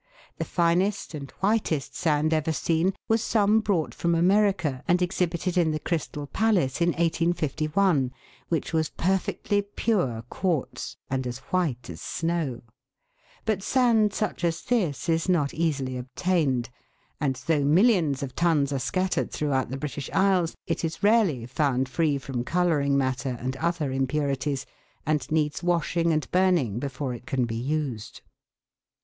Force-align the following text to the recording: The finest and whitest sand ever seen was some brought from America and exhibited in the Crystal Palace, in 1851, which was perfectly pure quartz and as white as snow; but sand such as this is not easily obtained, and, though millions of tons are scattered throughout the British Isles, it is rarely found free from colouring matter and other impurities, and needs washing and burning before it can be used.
The 0.39 0.45
finest 0.45 1.13
and 1.13 1.29
whitest 1.41 1.95
sand 1.95 2.33
ever 2.33 2.51
seen 2.53 2.95
was 3.07 3.21
some 3.21 3.59
brought 3.59 3.93
from 3.93 4.15
America 4.15 4.83
and 4.87 4.99
exhibited 4.99 5.59
in 5.59 5.69
the 5.69 5.79
Crystal 5.79 6.25
Palace, 6.25 6.81
in 6.81 6.89
1851, 6.93 8.11
which 8.49 8.73
was 8.73 8.89
perfectly 8.89 9.61
pure 9.61 10.23
quartz 10.27 10.97
and 11.07 11.27
as 11.27 11.37
white 11.53 11.87
as 11.87 12.01
snow; 12.01 12.63
but 13.45 13.61
sand 13.61 14.11
such 14.11 14.43
as 14.43 14.63
this 14.63 15.07
is 15.07 15.29
not 15.29 15.53
easily 15.53 15.97
obtained, 15.97 16.71
and, 17.19 17.35
though 17.45 17.63
millions 17.63 18.23
of 18.23 18.33
tons 18.33 18.73
are 18.73 18.79
scattered 18.79 19.29
throughout 19.29 19.69
the 19.69 19.77
British 19.77 20.09
Isles, 20.13 20.55
it 20.65 20.83
is 20.83 21.03
rarely 21.03 21.45
found 21.45 21.87
free 21.87 22.17
from 22.17 22.43
colouring 22.43 22.97
matter 22.97 23.37
and 23.39 23.55
other 23.57 23.91
impurities, 23.91 24.65
and 25.05 25.29
needs 25.31 25.61
washing 25.61 26.11
and 26.11 26.27
burning 26.31 26.79
before 26.79 27.13
it 27.13 27.27
can 27.27 27.45
be 27.45 27.53
used. 27.55 28.21